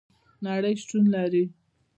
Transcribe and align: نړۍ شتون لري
نړۍ 0.45 0.73
شتون 0.81 1.03
لري 1.15 1.43